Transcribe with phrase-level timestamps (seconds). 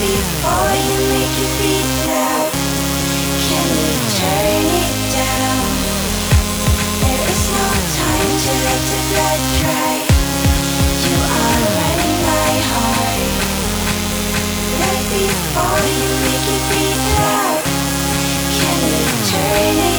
[0.00, 1.90] before you make it beat.
[3.48, 5.64] Can you turn it down?
[7.04, 7.68] There is no
[8.00, 9.96] time to let the blood dry.
[11.04, 11.64] You are
[12.28, 13.20] my heart.
[15.10, 17.62] Before you make it beat loud.
[18.56, 19.89] Can you turn it?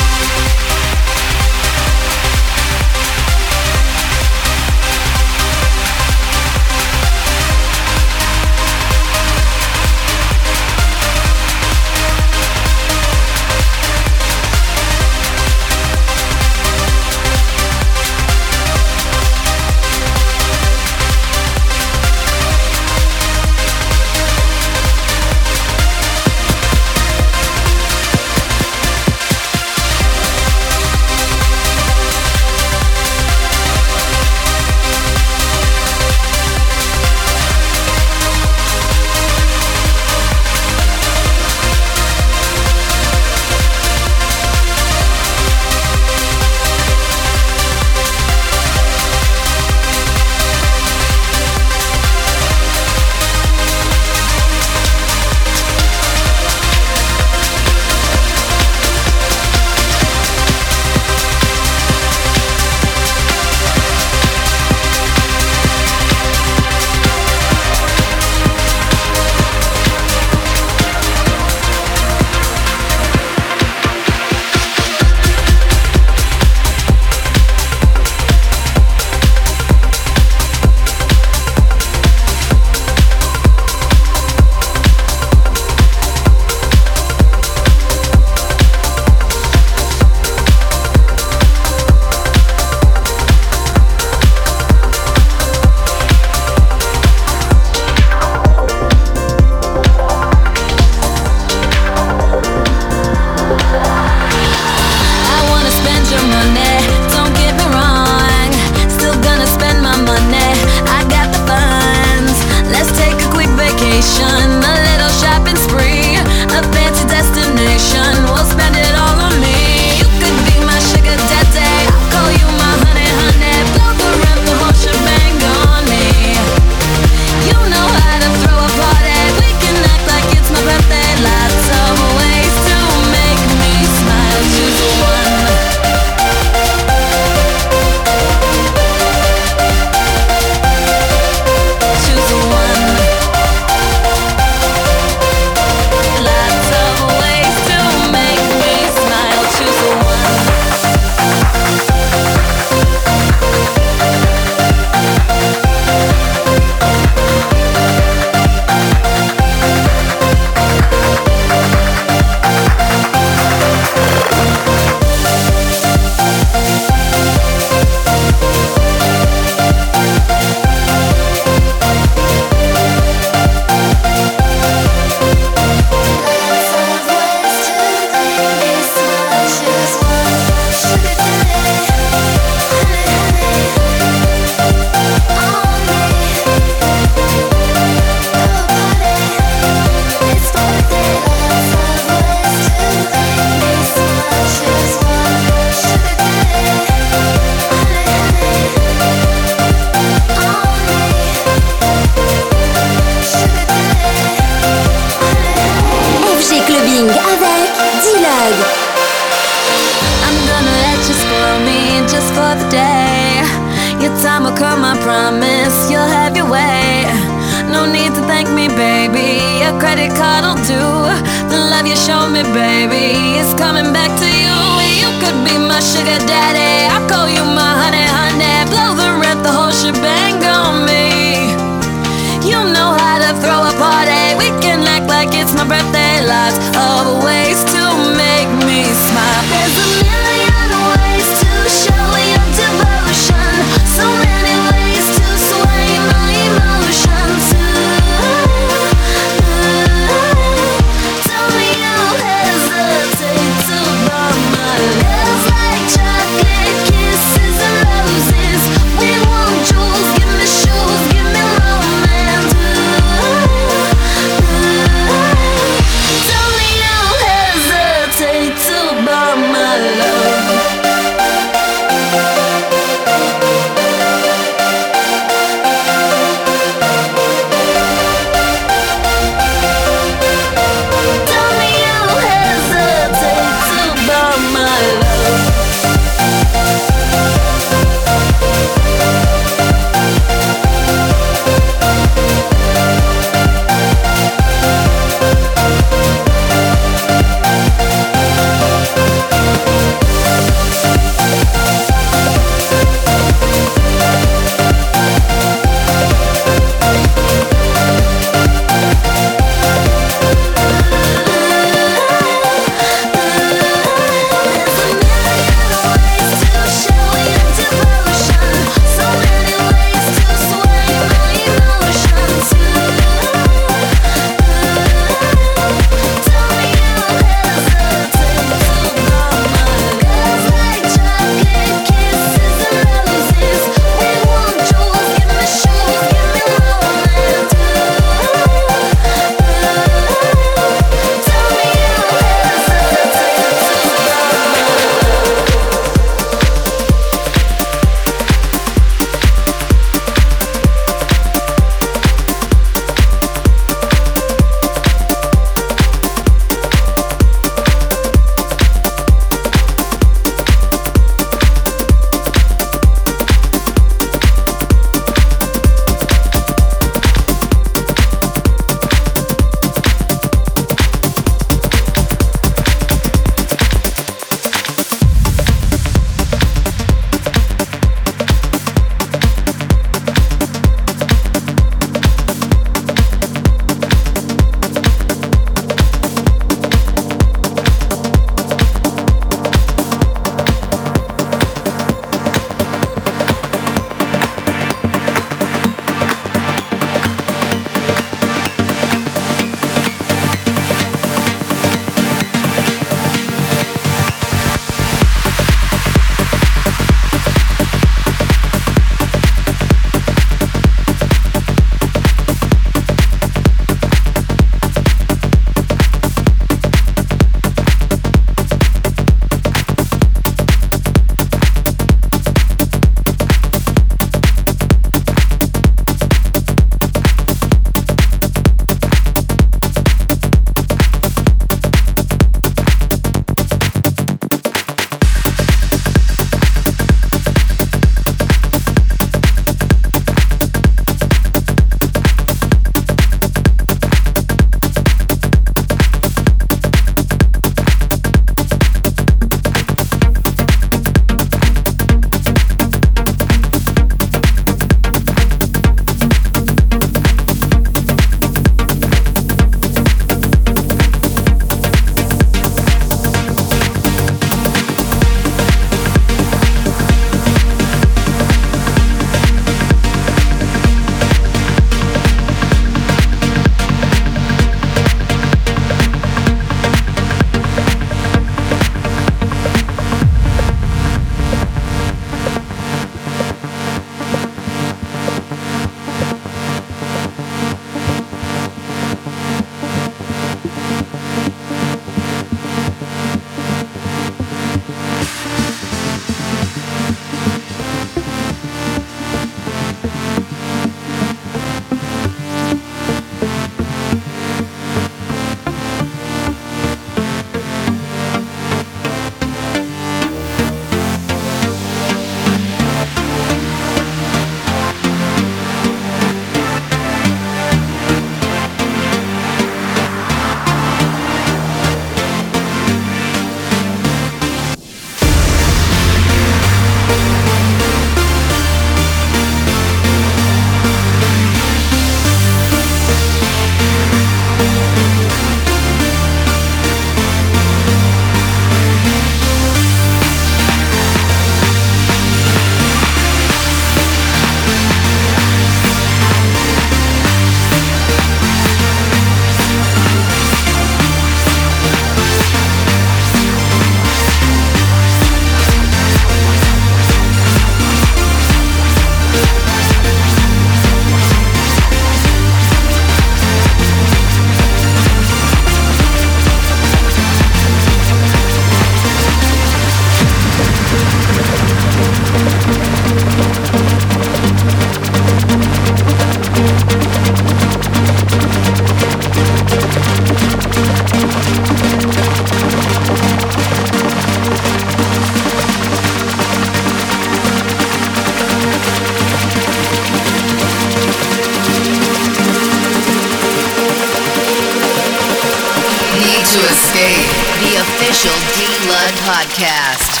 [597.41, 600.00] The official D Lud podcast.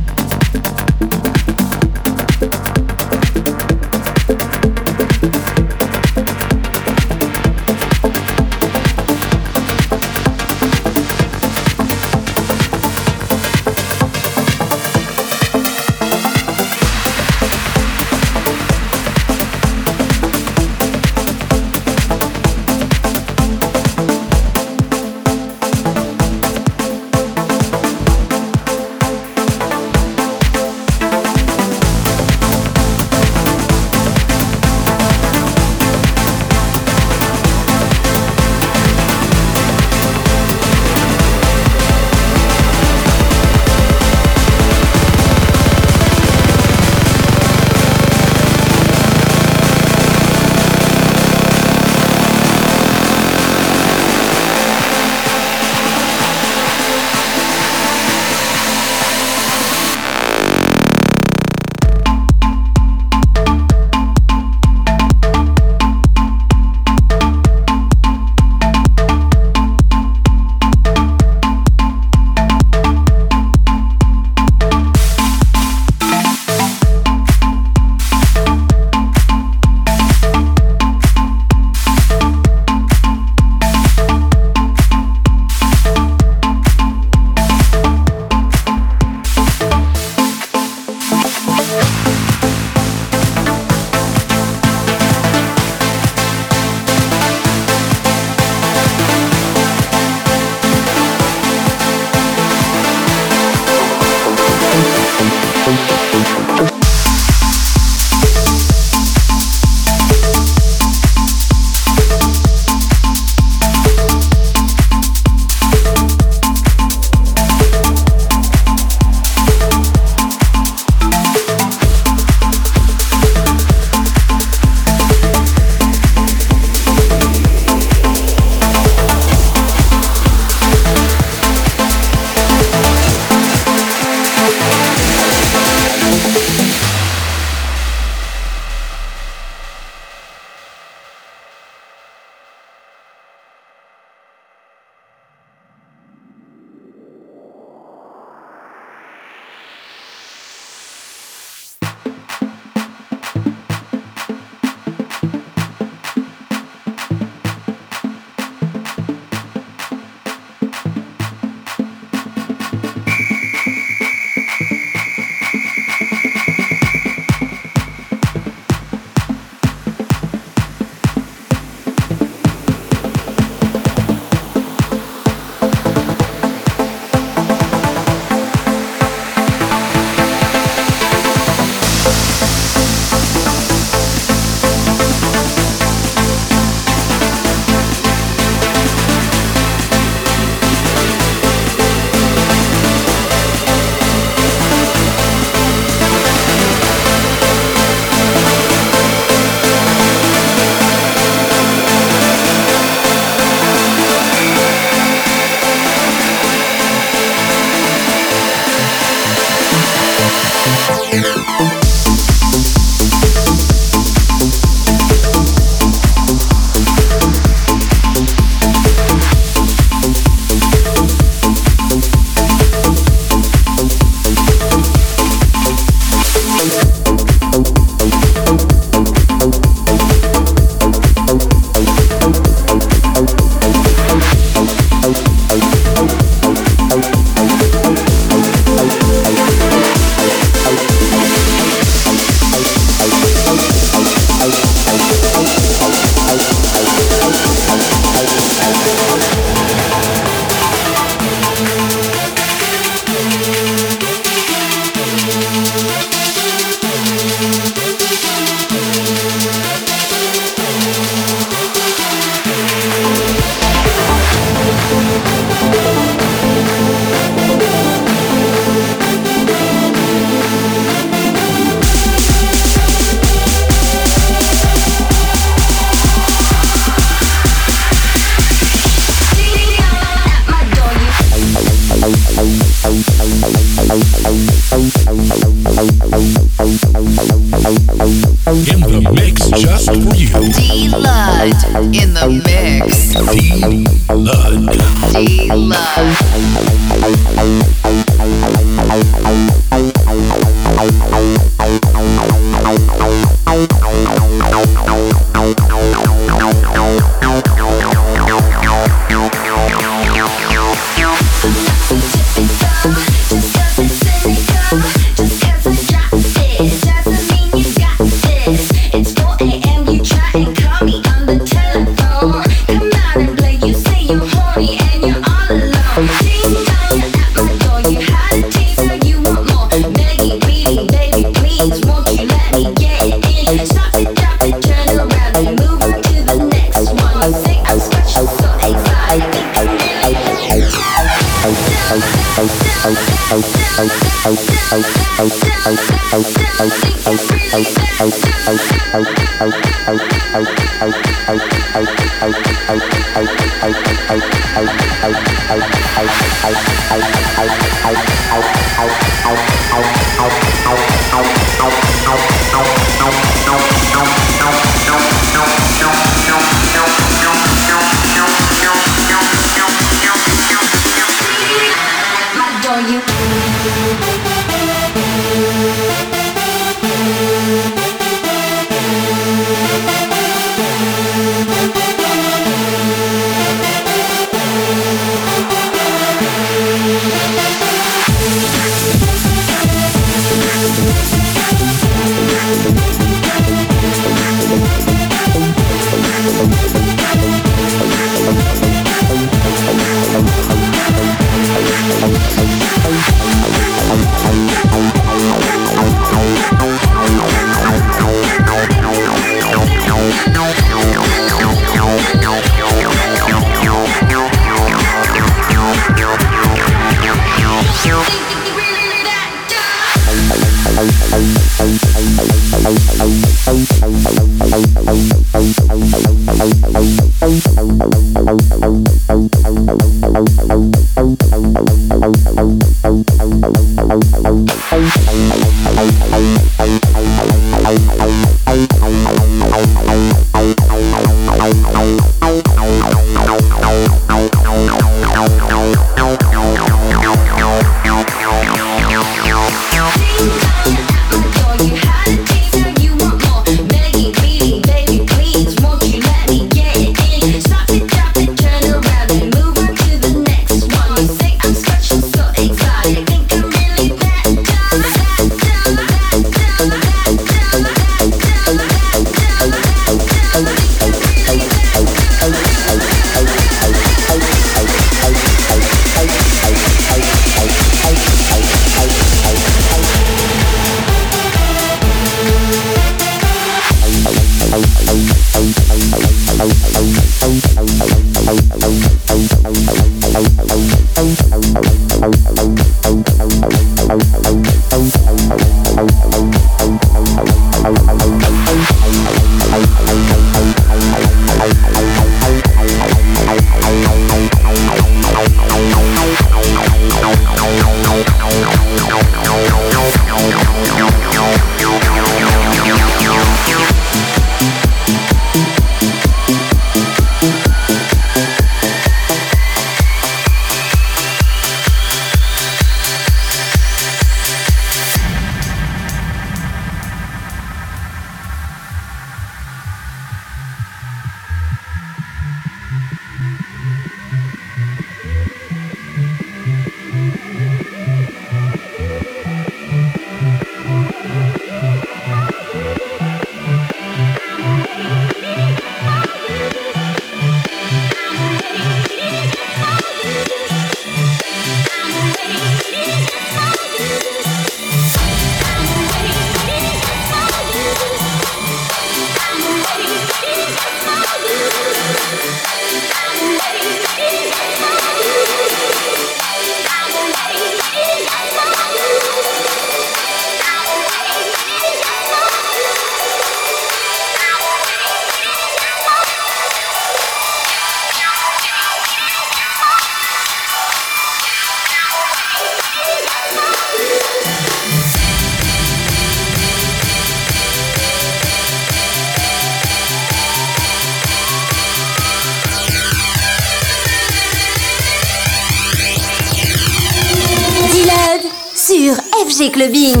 [599.71, 600.00] Bim.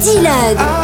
[0.00, 0.75] Dylan.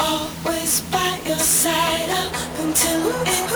[0.00, 1.70] Avec
[2.72, 3.20] D-Lug.
[3.24, 3.49] This